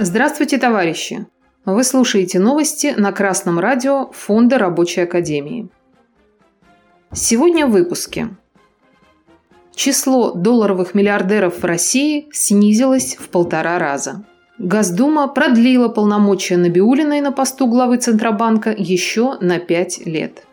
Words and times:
Здравствуйте, 0.00 0.58
товарищи! 0.58 1.26
Вы 1.64 1.82
слушаете 1.82 2.38
новости 2.38 2.94
на 2.96 3.10
Красном 3.10 3.58
радио 3.58 4.12
Фонда 4.12 4.56
Рабочей 4.56 5.00
Академии. 5.00 5.70
Сегодня 7.12 7.66
в 7.66 7.72
выпуске. 7.72 8.28
Число 9.74 10.30
долларовых 10.34 10.94
миллиардеров 10.94 11.58
в 11.58 11.64
России 11.64 12.28
снизилось 12.32 13.16
в 13.16 13.28
полтора 13.28 13.80
раза. 13.80 14.24
Госдума 14.58 15.26
продлила 15.26 15.88
полномочия 15.88 16.58
Набиулиной 16.58 17.20
на 17.20 17.32
посту 17.32 17.66
главы 17.66 17.96
Центробанка 17.96 18.70
еще 18.70 19.36
на 19.40 19.58
пять 19.58 20.06
лет. 20.06 20.46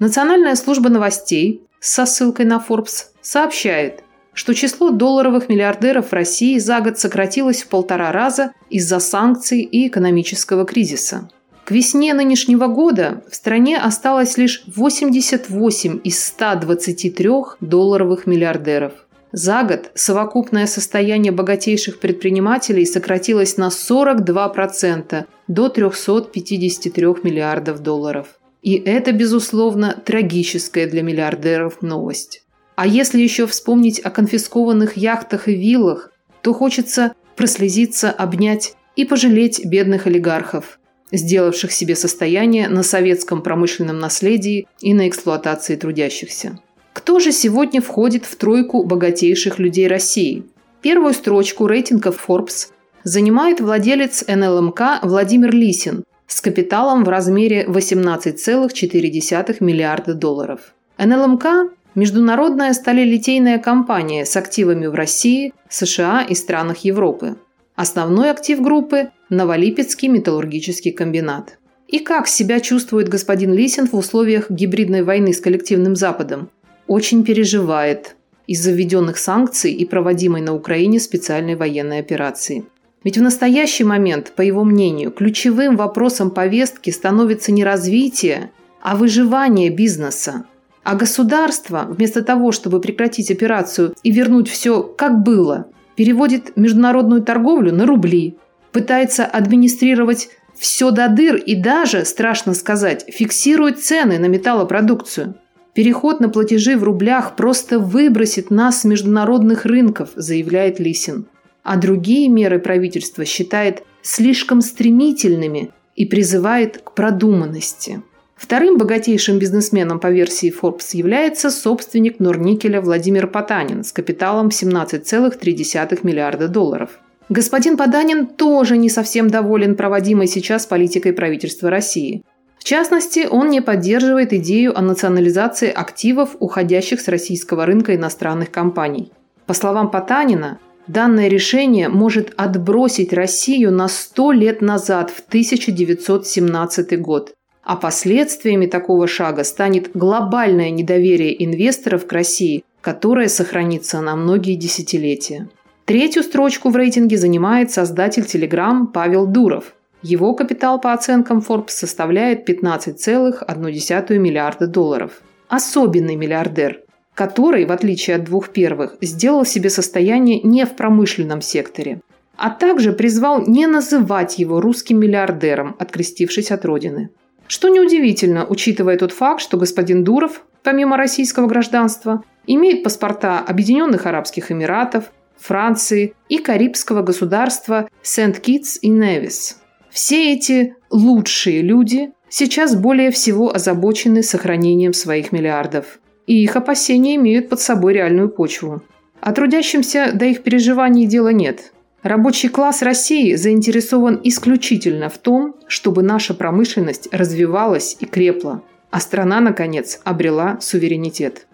Национальная 0.00 0.56
служба 0.56 0.90
новостей 0.90 1.66
со 1.80 2.04
ссылкой 2.04 2.44
на 2.44 2.62
Forbes 2.68 3.06
сообщает, 3.22 4.04
что 4.34 4.54
число 4.54 4.90
долларовых 4.90 5.48
миллиардеров 5.48 6.08
в 6.08 6.12
России 6.12 6.58
за 6.58 6.80
год 6.80 6.98
сократилось 6.98 7.62
в 7.62 7.68
полтора 7.68 8.12
раза 8.12 8.52
из-за 8.70 8.98
санкций 8.98 9.60
и 9.60 9.88
экономического 9.88 10.64
кризиса. 10.64 11.28
К 11.64 11.70
весне 11.70 12.12
нынешнего 12.12 12.66
года 12.66 13.22
в 13.30 13.34
стране 13.34 13.78
осталось 13.78 14.36
лишь 14.36 14.64
88 14.66 16.00
из 16.02 16.24
123 16.24 17.30
долларовых 17.60 18.26
миллиардеров. 18.26 18.92
За 19.30 19.62
год 19.62 19.90
совокупное 19.94 20.66
состояние 20.66 21.32
богатейших 21.32 22.00
предпринимателей 22.00 22.84
сократилось 22.84 23.56
на 23.56 23.68
42% 23.68 25.24
до 25.48 25.68
353 25.68 27.04
миллиардов 27.22 27.80
долларов. 27.80 28.26
И 28.60 28.74
это, 28.74 29.12
безусловно, 29.12 30.00
трагическая 30.04 30.86
для 30.86 31.02
миллиардеров 31.02 31.80
новость. 31.80 32.42
А 32.74 32.86
если 32.86 33.20
еще 33.20 33.46
вспомнить 33.46 34.00
о 34.00 34.10
конфискованных 34.10 34.96
яхтах 34.96 35.48
и 35.48 35.54
виллах, 35.54 36.10
то 36.40 36.52
хочется 36.52 37.14
прослезиться, 37.36 38.10
обнять 38.10 38.74
и 38.96 39.04
пожалеть 39.04 39.64
бедных 39.64 40.06
олигархов, 40.06 40.78
сделавших 41.12 41.72
себе 41.72 41.94
состояние 41.96 42.68
на 42.68 42.82
советском 42.82 43.42
промышленном 43.42 43.98
наследии 43.98 44.66
и 44.80 44.94
на 44.94 45.08
эксплуатации 45.08 45.76
трудящихся. 45.76 46.58
Кто 46.92 47.20
же 47.20 47.32
сегодня 47.32 47.80
входит 47.80 48.24
в 48.26 48.36
тройку 48.36 48.84
богатейших 48.84 49.58
людей 49.58 49.88
России? 49.88 50.44
Первую 50.82 51.14
строчку 51.14 51.66
рейтинга 51.66 52.10
Forbes 52.10 52.68
занимает 53.04 53.60
владелец 53.60 54.24
НЛМК 54.26 55.00
Владимир 55.02 55.54
Лисин 55.54 56.04
с 56.26 56.40
капиталом 56.40 57.04
в 57.04 57.08
размере 57.08 57.64
18,4 57.66 59.56
миллиарда 59.60 60.14
долларов. 60.14 60.74
НЛМК 60.98 61.72
Международная 61.94 62.72
сталелитейная 62.72 63.58
компания 63.58 64.24
с 64.24 64.34
активами 64.36 64.86
в 64.86 64.94
России, 64.94 65.52
США 65.68 66.22
и 66.22 66.34
странах 66.34 66.78
Европы. 66.78 67.36
Основной 67.74 68.30
актив 68.30 68.62
группы– 68.62 69.10
Новолипецкий 69.28 70.08
металлургический 70.08 70.92
комбинат. 70.92 71.58
И 71.88 71.98
как 71.98 72.28
себя 72.28 72.60
чувствует 72.60 73.10
господин 73.10 73.52
Лисин 73.52 73.86
в 73.86 73.94
условиях 73.94 74.50
гибридной 74.50 75.02
войны 75.02 75.34
с 75.34 75.40
коллективным 75.40 75.94
Западом? 75.94 76.48
Очень 76.86 77.24
переживает 77.24 78.16
из-за 78.46 78.72
введенных 78.72 79.18
санкций 79.18 79.72
и 79.72 79.84
проводимой 79.84 80.40
на 80.40 80.54
Украине 80.54 80.98
специальной 80.98 81.56
военной 81.56 81.98
операции. 81.98 82.64
Ведь 83.04 83.18
в 83.18 83.22
настоящий 83.22 83.84
момент, 83.84 84.32
по 84.34 84.40
его 84.40 84.64
мнению, 84.64 85.10
ключевым 85.10 85.76
вопросом 85.76 86.30
повестки 86.30 86.88
становится 86.88 87.52
не 87.52 87.64
развитие, 87.64 88.50
а 88.80 88.96
выживание 88.96 89.68
бизнеса. 89.68 90.44
А 90.84 90.96
государство, 90.96 91.86
вместо 91.88 92.22
того, 92.22 92.50
чтобы 92.50 92.80
прекратить 92.80 93.30
операцию 93.30 93.94
и 94.02 94.10
вернуть 94.10 94.48
все 94.48 94.82
как 94.82 95.22
было, 95.22 95.66
переводит 95.94 96.56
международную 96.56 97.22
торговлю 97.22 97.72
на 97.72 97.86
рубли, 97.86 98.36
пытается 98.72 99.24
администрировать 99.24 100.30
все 100.54 100.90
до 100.90 101.08
дыр 101.08 101.36
и 101.36 101.54
даже, 101.54 102.04
страшно 102.04 102.54
сказать, 102.54 103.04
фиксирует 103.08 103.80
цены 103.80 104.18
на 104.18 104.26
металлопродукцию. 104.26 105.34
Переход 105.74 106.20
на 106.20 106.28
платежи 106.28 106.76
в 106.76 106.84
рублях 106.84 107.36
просто 107.36 107.78
выбросит 107.78 108.50
нас 108.50 108.80
с 108.80 108.84
международных 108.84 109.64
рынков, 109.64 110.10
заявляет 110.16 110.78
Лисин. 110.80 111.26
А 111.62 111.76
другие 111.76 112.28
меры 112.28 112.58
правительства 112.58 113.24
считает 113.24 113.82
слишком 114.02 114.60
стремительными 114.60 115.70
и 115.94 116.04
призывает 116.06 116.78
к 116.82 116.92
продуманности. 116.92 118.02
Вторым 118.42 118.76
богатейшим 118.76 119.38
бизнесменом 119.38 120.00
по 120.00 120.10
версии 120.10 120.52
Forbes 120.52 120.96
является 120.96 121.48
собственник 121.48 122.18
Норникеля 122.18 122.80
Владимир 122.80 123.28
Потанин 123.28 123.84
с 123.84 123.92
капиталом 123.92 124.48
17,3 124.48 126.00
миллиарда 126.02 126.48
долларов. 126.48 126.98
Господин 127.28 127.76
Потанин 127.76 128.26
тоже 128.26 128.76
не 128.76 128.90
совсем 128.90 129.28
доволен 129.28 129.76
проводимой 129.76 130.26
сейчас 130.26 130.66
политикой 130.66 131.12
правительства 131.12 131.70
России. 131.70 132.24
В 132.58 132.64
частности, 132.64 133.28
он 133.30 133.48
не 133.48 133.62
поддерживает 133.62 134.32
идею 134.32 134.76
о 134.76 134.82
национализации 134.82 135.70
активов, 135.70 136.30
уходящих 136.40 137.00
с 137.00 137.06
российского 137.06 137.64
рынка 137.64 137.94
иностранных 137.94 138.50
компаний. 138.50 139.12
По 139.46 139.54
словам 139.54 139.88
Потанина, 139.88 140.58
данное 140.88 141.28
решение 141.28 141.88
может 141.88 142.34
отбросить 142.36 143.12
Россию 143.12 143.70
на 143.70 143.86
100 143.86 144.32
лет 144.32 144.62
назад, 144.62 145.10
в 145.10 145.20
1917 145.28 147.00
год, 147.00 147.34
а 147.64 147.76
последствиями 147.76 148.66
такого 148.66 149.06
шага 149.06 149.44
станет 149.44 149.92
глобальное 149.94 150.70
недоверие 150.70 151.44
инвесторов 151.44 152.06
к 152.06 152.12
России, 152.12 152.64
которое 152.80 153.28
сохранится 153.28 154.00
на 154.00 154.16
многие 154.16 154.56
десятилетия. 154.56 155.48
Третью 155.84 156.22
строчку 156.22 156.70
в 156.70 156.76
рейтинге 156.76 157.16
занимает 157.16 157.70
создатель 157.70 158.22
Telegram 158.22 158.86
Павел 158.86 159.26
Дуров. 159.26 159.74
Его 160.02 160.34
капитал 160.34 160.80
по 160.80 160.92
оценкам 160.92 161.38
Forbes 161.38 161.70
составляет 161.70 162.48
15,1 162.48 164.18
миллиарда 164.18 164.66
долларов. 164.66 165.22
Особенный 165.48 166.16
миллиардер, 166.16 166.80
который, 167.14 167.66
в 167.66 167.72
отличие 167.72 168.16
от 168.16 168.24
двух 168.24 168.48
первых, 168.48 168.96
сделал 169.00 169.44
себе 169.44 169.70
состояние 169.70 170.40
не 170.42 170.66
в 170.66 170.74
промышленном 170.74 171.42
секторе, 171.42 172.00
а 172.36 172.50
также 172.50 172.92
призвал 172.92 173.46
не 173.46 173.66
называть 173.66 174.38
его 174.38 174.60
русским 174.60 174.98
миллиардером, 174.98 175.76
открестившись 175.78 176.50
от 176.50 176.64
родины. 176.64 177.10
Что 177.52 177.68
неудивительно, 177.68 178.46
учитывая 178.46 178.96
тот 178.96 179.12
факт, 179.12 179.42
что 179.42 179.58
господин 179.58 180.04
Дуров, 180.04 180.42
помимо 180.62 180.96
российского 180.96 181.46
гражданства, 181.46 182.24
имеет 182.46 182.82
паспорта 182.82 183.40
Объединенных 183.40 184.06
Арабских 184.06 184.50
Эмиратов, 184.50 185.12
Франции 185.36 186.14
и 186.30 186.38
карибского 186.38 187.02
государства 187.02 187.90
Сент-Китс 188.00 188.78
и 188.80 188.88
Невис. 188.88 189.60
Все 189.90 190.32
эти 190.32 190.76
лучшие 190.88 191.60
люди 191.60 192.12
сейчас 192.30 192.74
более 192.74 193.10
всего 193.10 193.54
озабочены 193.54 194.22
сохранением 194.22 194.94
своих 194.94 195.30
миллиардов. 195.30 196.00
И 196.26 196.42
их 196.42 196.56
опасения 196.56 197.16
имеют 197.16 197.50
под 197.50 197.60
собой 197.60 197.92
реальную 197.92 198.30
почву. 198.30 198.82
А 199.20 199.32
трудящимся 199.34 200.12
до 200.14 200.24
их 200.24 200.42
переживаний 200.42 201.04
дела 201.04 201.34
нет. 201.34 201.74
Рабочий 202.02 202.48
класс 202.48 202.82
России 202.82 203.34
заинтересован 203.34 204.20
исключительно 204.24 205.08
в 205.08 205.18
том, 205.18 205.54
чтобы 205.68 206.02
наша 206.02 206.34
промышленность 206.34 207.08
развивалась 207.12 207.96
и 208.00 208.06
крепла, 208.06 208.62
а 208.90 209.00
страна, 209.00 209.40
наконец, 209.40 210.00
обрела 210.04 210.58
суверенитет. 210.60 211.46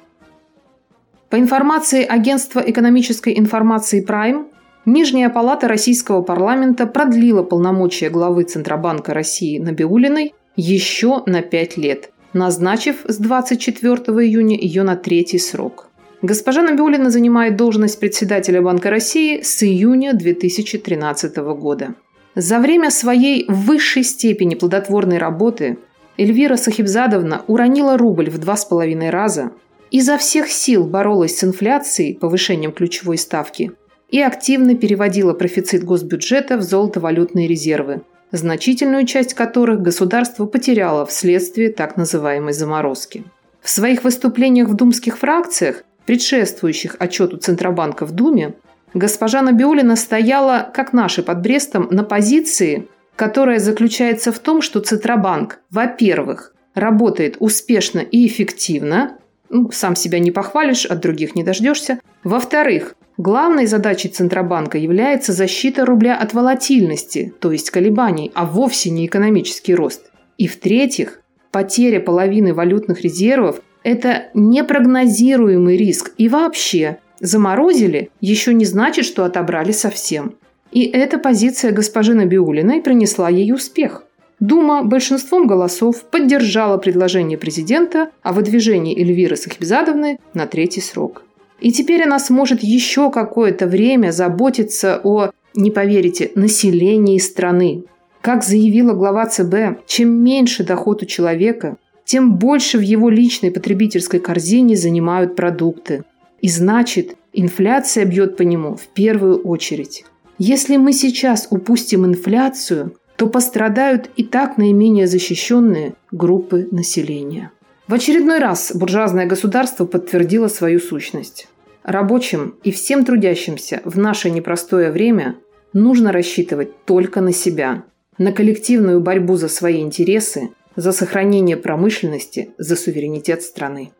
По 1.28 1.38
информации 1.38 2.04
Агентства 2.04 2.60
экономической 2.60 3.38
информации 3.38 4.04
Prime, 4.04 4.46
Нижняя 4.86 5.28
палата 5.28 5.68
российского 5.68 6.22
парламента 6.22 6.86
продлила 6.86 7.42
полномочия 7.42 8.08
главы 8.08 8.44
Центробанка 8.44 9.12
России 9.12 9.58
Набиулиной 9.58 10.32
еще 10.56 11.22
на 11.26 11.42
пять 11.42 11.76
лет, 11.76 12.10
назначив 12.32 13.04
с 13.04 13.18
24 13.18 13.94
июня 14.26 14.58
ее 14.58 14.84
на 14.84 14.96
третий 14.96 15.38
срок. 15.38 15.87
Госпожа 16.20 16.62
Набиулина 16.62 17.10
занимает 17.10 17.56
должность 17.56 18.00
председателя 18.00 18.60
Банка 18.60 18.90
России 18.90 19.40
с 19.40 19.62
июня 19.62 20.14
2013 20.14 21.36
года. 21.36 21.94
За 22.34 22.58
время 22.58 22.90
своей 22.90 23.46
высшей 23.48 24.02
степени 24.02 24.56
плодотворной 24.56 25.18
работы 25.18 25.78
Эльвира 26.16 26.56
Сахибзадовна 26.56 27.42
уронила 27.46 27.96
рубль 27.96 28.30
в 28.30 28.38
два 28.38 28.56
с 28.56 28.64
половиной 28.64 29.10
раза, 29.10 29.52
изо 29.92 30.18
всех 30.18 30.48
сил 30.50 30.84
боролась 30.84 31.38
с 31.38 31.44
инфляцией, 31.44 32.16
повышением 32.16 32.72
ключевой 32.72 33.16
ставки 33.16 33.70
и 34.10 34.20
активно 34.20 34.74
переводила 34.74 35.34
профицит 35.34 35.84
госбюджета 35.84 36.56
в 36.56 36.62
золотовалютные 36.62 37.46
резервы, 37.46 38.02
значительную 38.32 39.06
часть 39.06 39.34
которых 39.34 39.82
государство 39.82 40.46
потеряло 40.46 41.06
вследствие 41.06 41.70
так 41.70 41.96
называемой 41.96 42.54
заморозки. 42.54 43.24
В 43.60 43.70
своих 43.70 44.02
выступлениях 44.02 44.68
в 44.68 44.74
думских 44.74 45.18
фракциях 45.18 45.84
предшествующих 46.08 46.96
отчету 46.98 47.36
Центробанка 47.36 48.06
в 48.06 48.12
Думе, 48.12 48.54
госпожа 48.94 49.42
Набиулина 49.42 49.94
стояла, 49.94 50.66
как 50.72 50.94
наши 50.94 51.22
под 51.22 51.42
Брестом, 51.42 51.88
на 51.90 52.02
позиции, 52.02 52.88
которая 53.14 53.58
заключается 53.58 54.32
в 54.32 54.38
том, 54.38 54.62
что 54.62 54.80
Центробанк, 54.80 55.58
во-первых, 55.70 56.54
работает 56.74 57.36
успешно 57.40 57.98
и 57.98 58.26
эффективно, 58.26 59.18
ну, 59.50 59.70
сам 59.70 59.94
себя 59.94 60.18
не 60.18 60.30
похвалишь, 60.30 60.86
от 60.86 61.00
других 61.00 61.34
не 61.34 61.44
дождешься. 61.44 62.00
Во-вторых, 62.24 62.94
Главной 63.18 63.66
задачей 63.66 64.08
Центробанка 64.08 64.78
является 64.78 65.34
защита 65.34 65.84
рубля 65.84 66.16
от 66.16 66.32
волатильности, 66.32 67.34
то 67.38 67.52
есть 67.52 67.68
колебаний, 67.68 68.30
а 68.34 68.46
вовсе 68.46 68.88
не 68.88 69.04
экономический 69.04 69.74
рост. 69.74 70.10
И 70.38 70.46
в-третьих, 70.46 71.20
потеря 71.50 72.00
половины 72.00 72.54
валютных 72.54 73.02
резервов– 73.02 73.60
это 73.88 74.28
непрогнозируемый 74.34 75.78
риск. 75.78 76.12
И 76.18 76.28
вообще, 76.28 76.98
заморозили 77.20 78.10
еще 78.20 78.52
не 78.52 78.66
значит, 78.66 79.06
что 79.06 79.24
отобрали 79.24 79.72
совсем. 79.72 80.34
И 80.72 80.84
эта 80.84 81.18
позиция 81.18 81.72
госпожи 81.72 82.12
Набиулиной 82.12 82.82
принесла 82.82 83.30
ей 83.30 83.50
успех. 83.50 84.04
Дума 84.40 84.82
большинством 84.84 85.46
голосов 85.46 86.04
поддержала 86.04 86.76
предложение 86.76 87.38
президента 87.38 88.10
о 88.22 88.34
выдвижении 88.34 88.96
Эльвиры 88.96 89.36
Сахибзадовны 89.36 90.18
на 90.34 90.46
третий 90.46 90.82
срок. 90.82 91.22
И 91.58 91.72
теперь 91.72 92.04
она 92.04 92.18
сможет 92.18 92.62
еще 92.62 93.10
какое-то 93.10 93.66
время 93.66 94.10
заботиться 94.10 95.00
о, 95.02 95.30
не 95.54 95.70
поверите, 95.70 96.30
населении 96.34 97.18
страны. 97.18 97.84
Как 98.20 98.44
заявила 98.44 98.92
глава 98.92 99.26
ЦБ, 99.26 99.86
чем 99.86 100.10
меньше 100.10 100.62
доход 100.62 101.02
у 101.02 101.06
человека, 101.06 101.78
тем 102.08 102.36
больше 102.36 102.78
в 102.78 102.80
его 102.80 103.10
личной 103.10 103.50
потребительской 103.50 104.18
корзине 104.18 104.76
занимают 104.76 105.36
продукты. 105.36 106.04
И 106.40 106.48
значит, 106.48 107.16
инфляция 107.34 108.06
бьет 108.06 108.38
по 108.38 108.42
нему 108.42 108.76
в 108.76 108.86
первую 108.88 109.42
очередь. 109.42 110.06
Если 110.38 110.78
мы 110.78 110.94
сейчас 110.94 111.48
упустим 111.50 112.06
инфляцию, 112.06 112.96
то 113.16 113.26
пострадают 113.26 114.08
и 114.16 114.24
так 114.24 114.56
наименее 114.56 115.06
защищенные 115.06 115.96
группы 116.10 116.66
населения. 116.70 117.50
В 117.88 117.92
очередной 117.92 118.38
раз 118.38 118.72
буржуазное 118.74 119.26
государство 119.26 119.84
подтвердило 119.84 120.48
свою 120.48 120.80
сущность. 120.80 121.46
Рабочим 121.82 122.54
и 122.64 122.70
всем 122.70 123.04
трудящимся 123.04 123.82
в 123.84 123.98
наше 123.98 124.30
непростое 124.30 124.90
время 124.90 125.36
нужно 125.74 126.10
рассчитывать 126.10 126.86
только 126.86 127.20
на 127.20 127.34
себя, 127.34 127.84
на 128.16 128.32
коллективную 128.32 129.00
борьбу 129.00 129.36
за 129.36 129.48
свои 129.48 129.82
интересы, 129.82 130.48
за 130.78 130.92
сохранение 130.92 131.56
промышленности, 131.56 132.50
за 132.56 132.76
суверенитет 132.76 133.42
страны. 133.42 133.90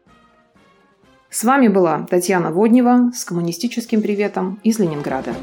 С 1.29 1.43
вами 1.43 1.67
была 1.67 2.07
Татьяна 2.09 2.53
Воднева 2.53 3.11
с 3.13 3.25
коммунистическим 3.25 4.01
приветом 4.01 4.61
из 4.63 4.79
Ленинграда. 4.79 5.35